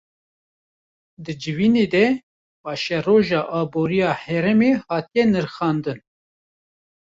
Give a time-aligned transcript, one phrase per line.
[1.23, 2.05] Di civînê de
[2.63, 5.99] paşeroja aboriya herêmê hate nirxandin